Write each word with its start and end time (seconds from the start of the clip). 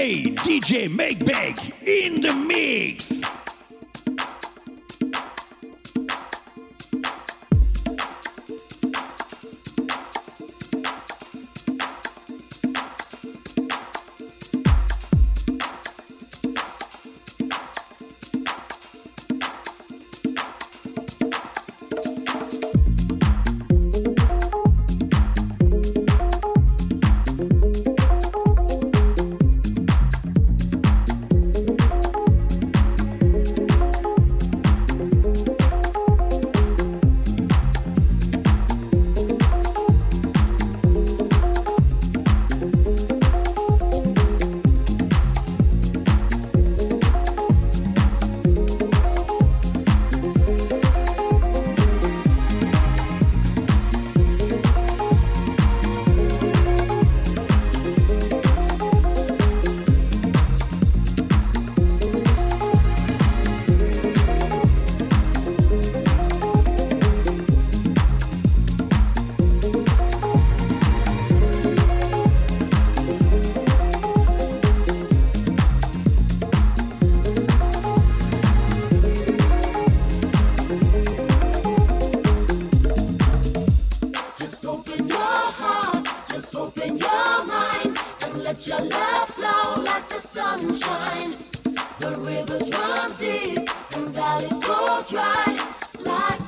DJ 0.00 0.88
Meg 0.88 1.22
Beg 1.26 1.58
in 1.86 2.22
the 2.22 2.32
mix. 2.32 3.19
rivers 92.40 92.70
run 92.70 93.12
deep 93.16 93.68
and 93.96 94.08
valleys 94.14 94.58
go 94.60 95.02
dry 95.08 95.56
like 95.98 96.40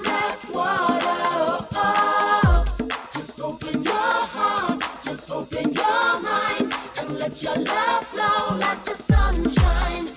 water. 0.55 1.71
Just 3.13 3.41
open 3.41 3.83
your 3.83 4.17
heart, 4.35 4.83
just 5.05 5.31
open 5.31 5.73
your 5.73 6.21
mind, 6.21 6.73
and 6.99 7.19
let 7.19 7.43
your 7.43 7.57
love 7.57 8.07
flow 8.07 8.59
the 8.85 8.95
sunshine. 8.95 10.09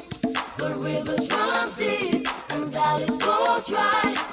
The 0.58 0.76
rivers 0.78 1.30
run 1.32 1.72
deep 1.74 2.28
and 2.52 2.72
valleys 2.72 3.18
go 3.18 3.62
dry. 3.68 4.25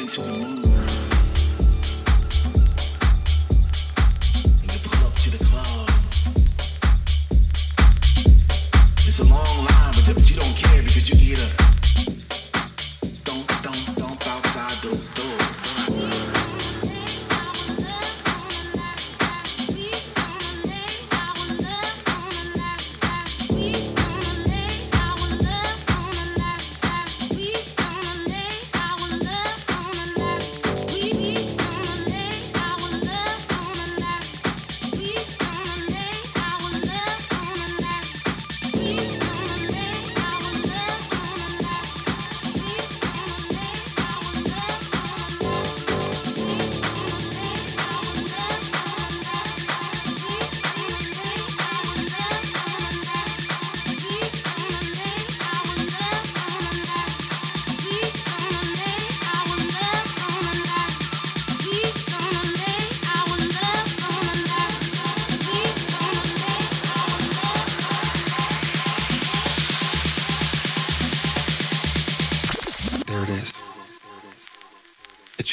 into 0.00 0.22
the 0.22 0.32
mood. 0.32 0.89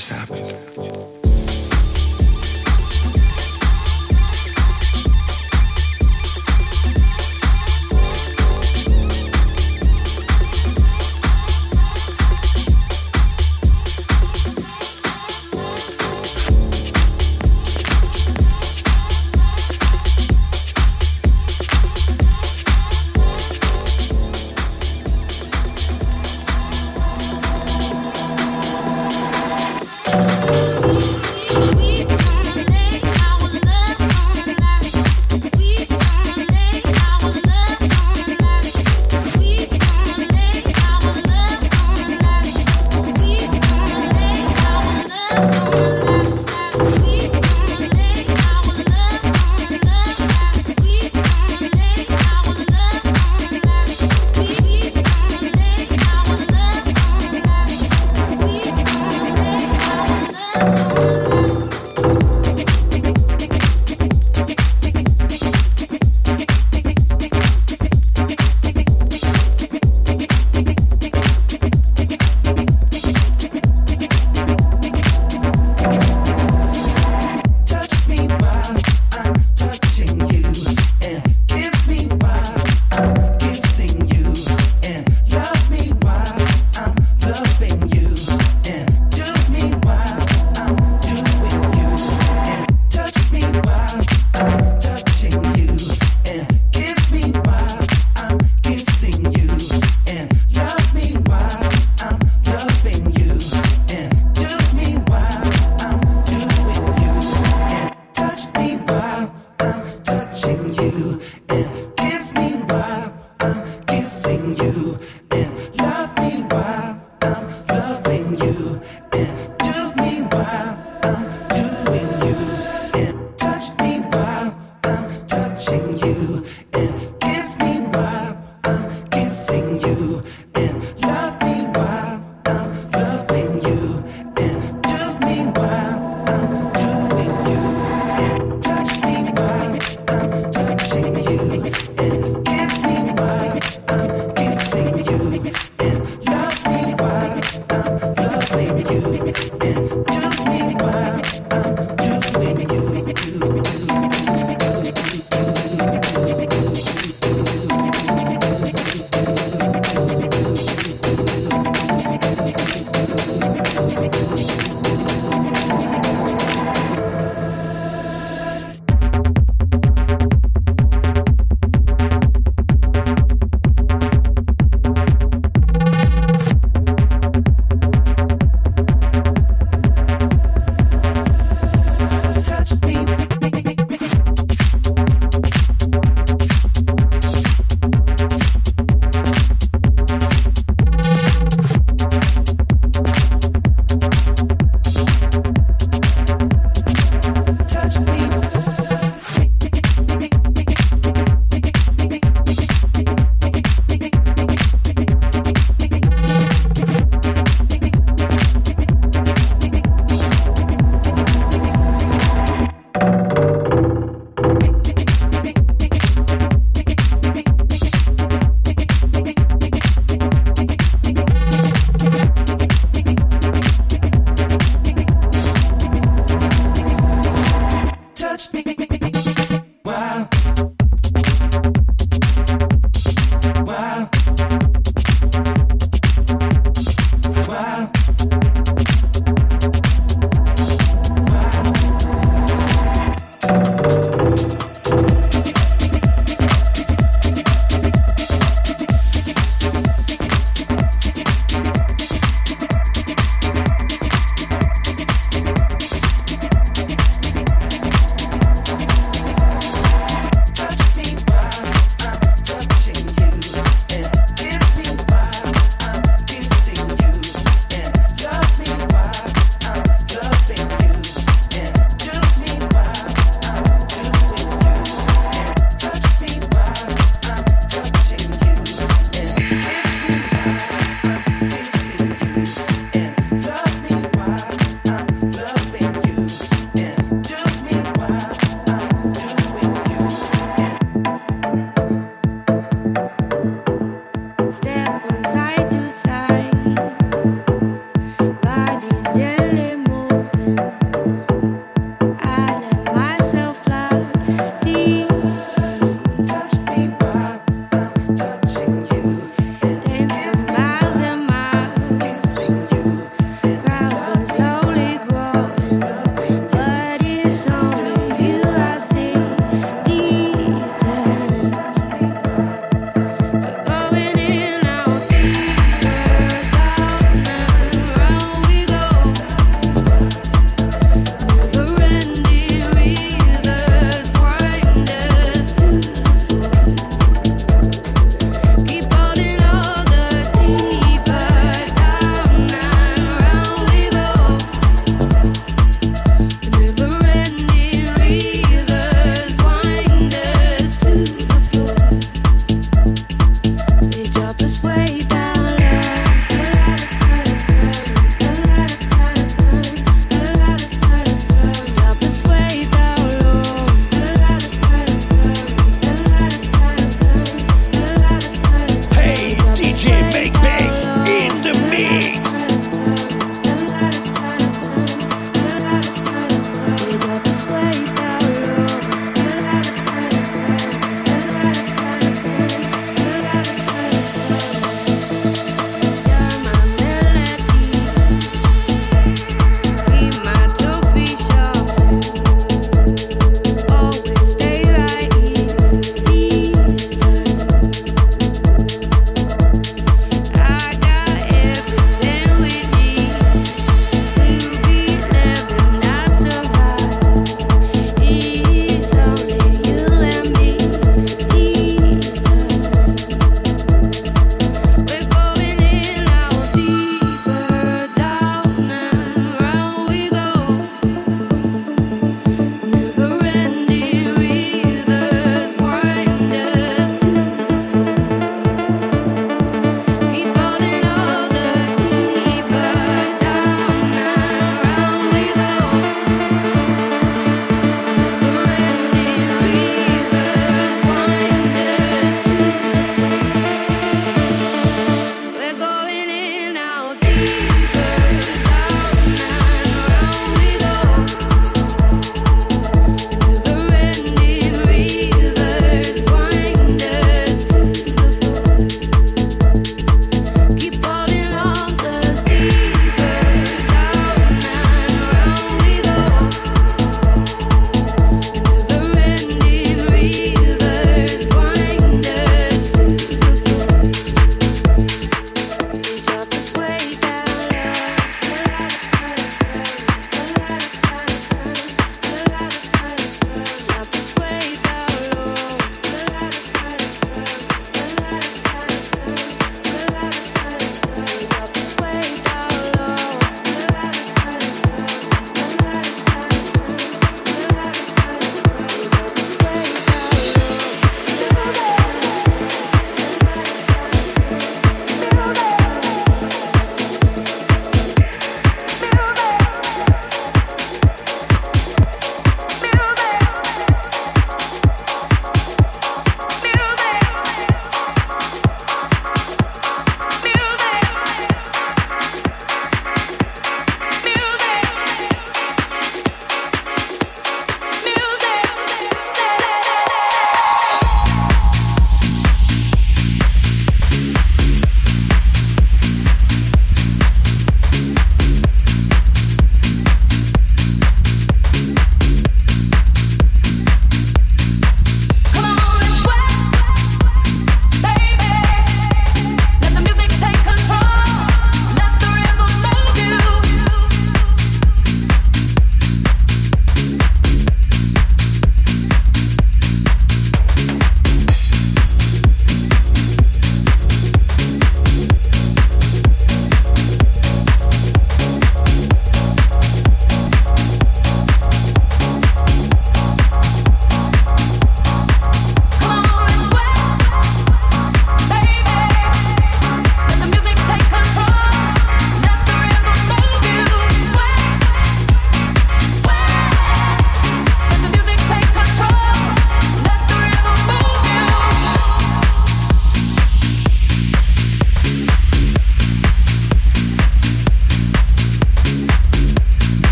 Just 0.00 0.12
happened. 0.12 0.39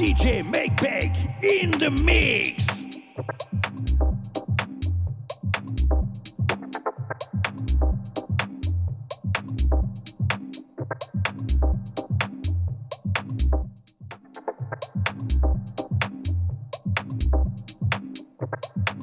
DJ 0.00 0.42
Meg 0.50 0.74
Beg 0.80 1.14
in 1.42 1.72
the 1.72 1.90
mix. 1.90 2.86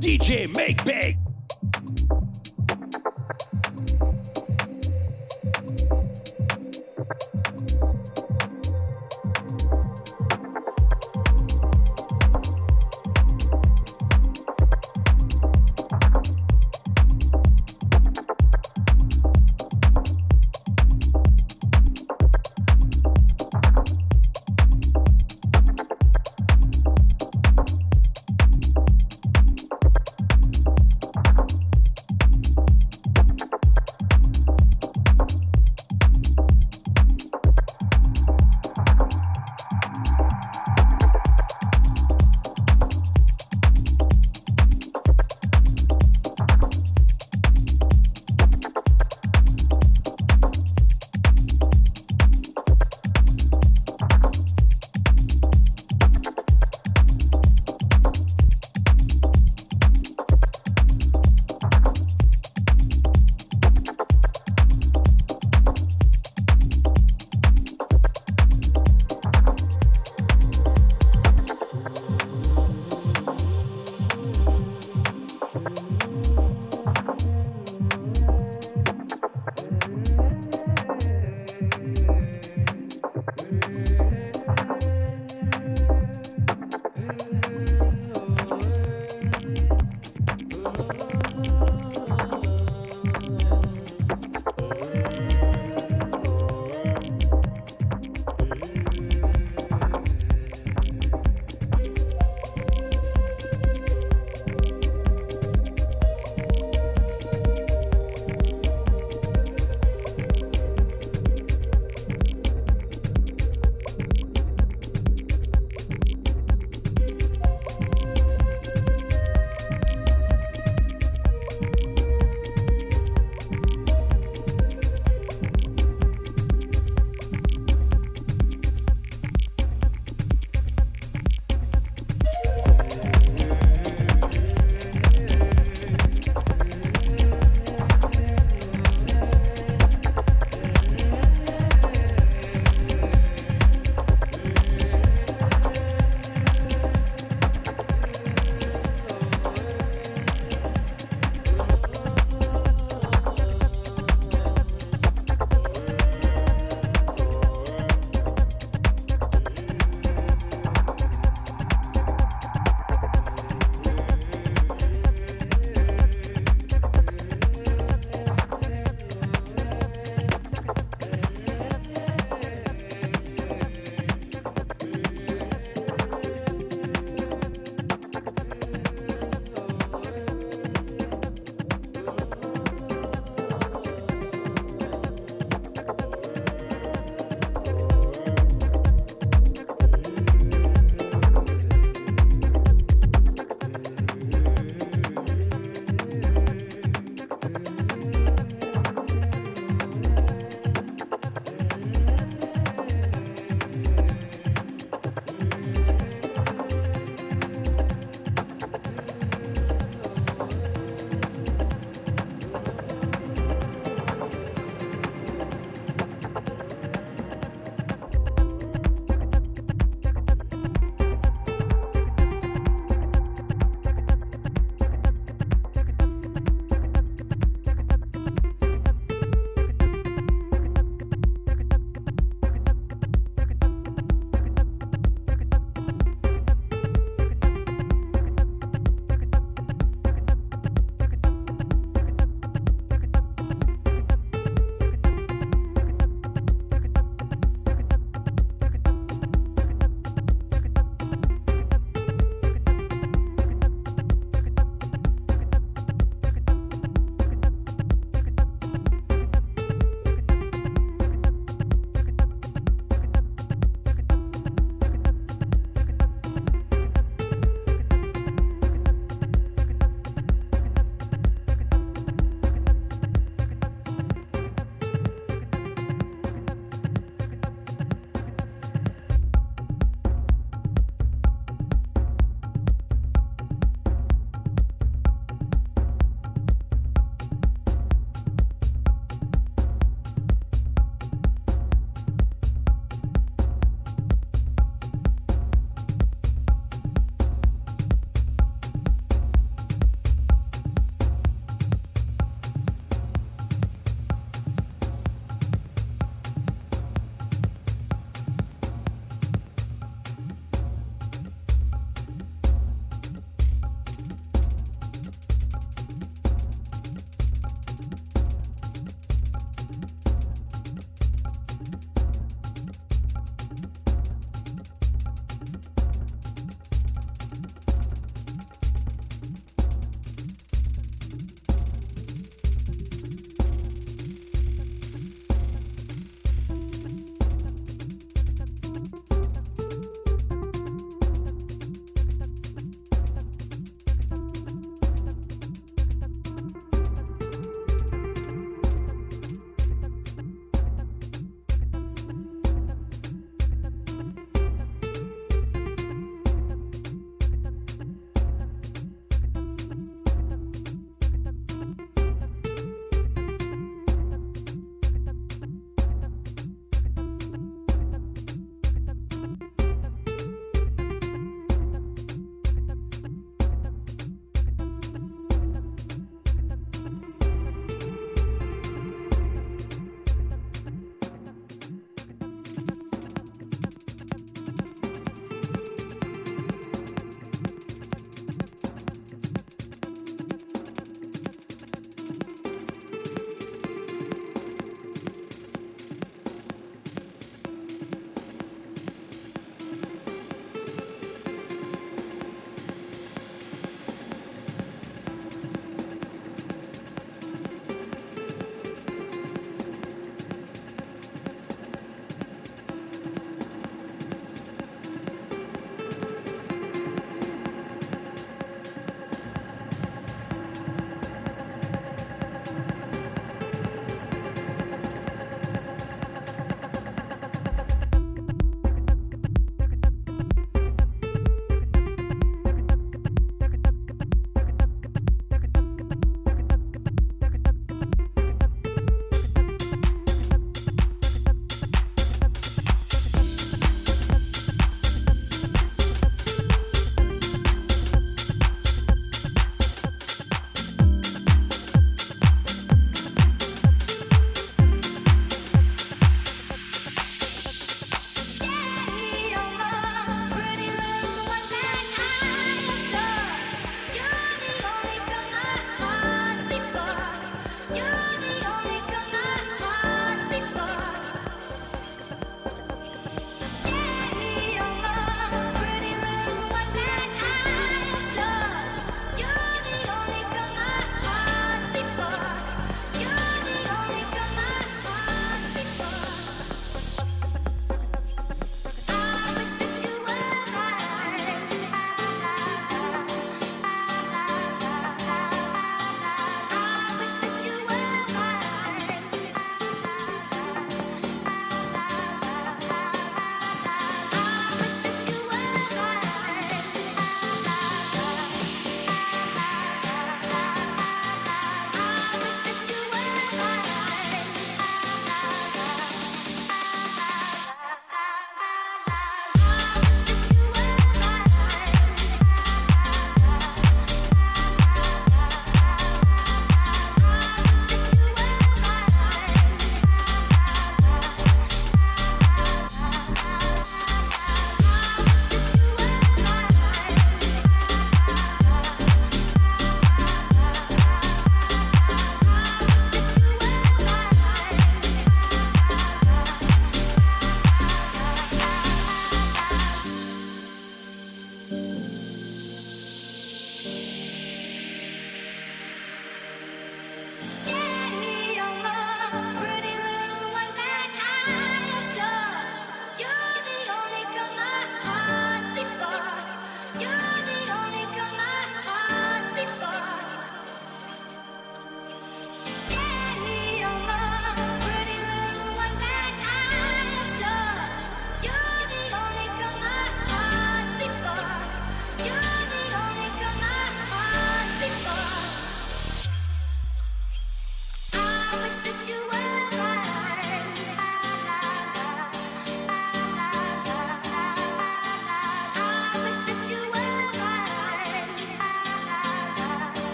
DJ 0.00 0.48
Meg 0.56 0.82
Beg. 0.82 0.95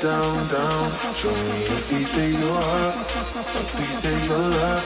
down, 0.00 0.48
down. 0.48 1.14
Show 1.14 1.30
me 1.30 1.64
a 1.64 1.78
piece 1.88 2.16
of 2.16 2.32
your 2.32 2.60
heart, 2.62 2.96
a 2.96 3.76
piece 3.76 4.04
of 4.06 4.24
your 4.24 4.38
love. 4.38 4.84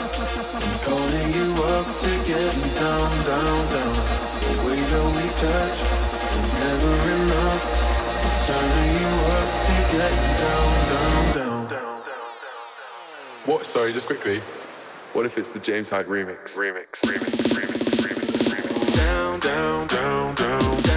I'm 0.58 0.74
calling 0.82 1.30
you 1.32 1.54
up 1.70 1.86
to 2.02 2.10
get 2.26 2.52
down, 2.74 3.10
down, 3.22 3.60
down. 3.70 3.94
The 4.42 4.54
way 4.66 4.80
that 4.90 5.06
we 5.14 5.26
touch 5.38 5.78
is 6.34 6.50
never 6.58 6.94
enough. 7.14 7.62
I'm 8.24 8.36
turning 8.42 8.94
you 8.98 9.14
up 9.38 9.50
to 9.66 9.74
get 9.94 10.14
down, 10.42 10.72
down, 11.34 11.70
down. 11.70 12.02
What? 13.46 13.66
Sorry, 13.66 13.92
just 13.92 14.06
quickly. 14.06 14.40
What 15.12 15.26
if 15.26 15.38
it's 15.38 15.50
the 15.50 15.60
James 15.60 15.90
Hype 15.90 16.06
remix? 16.06 16.58
Remix, 16.58 17.00
remix, 17.06 17.54
remix, 17.54 18.02
remix, 18.02 18.48
remix. 18.50 18.96
Down, 18.96 19.38
down, 19.38 19.86
down, 19.86 20.34
down. 20.34 20.82
down. 20.82 20.93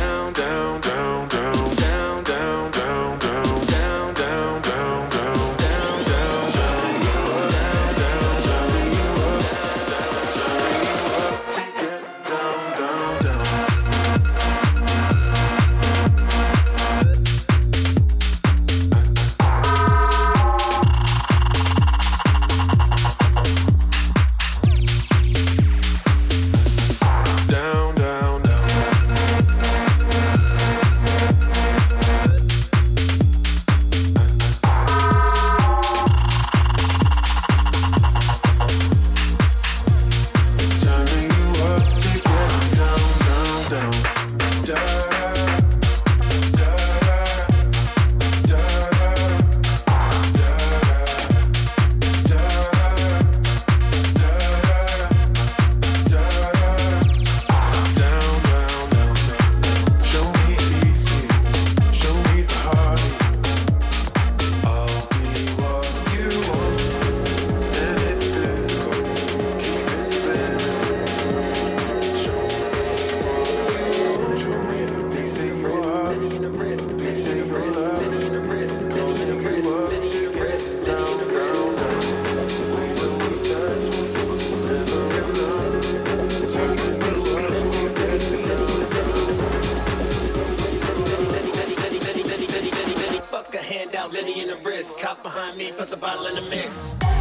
Henny 94.27 94.41
in 94.41 94.47
the 94.49 94.57
wrist. 94.57 94.99
Cop 94.99 95.23
behind 95.23 95.57
me, 95.57 95.71
puts 95.71 95.93
a 95.93 95.97
bottle 95.97 96.25
in 96.27 96.35
the 96.35 96.41
mix. 96.49 97.16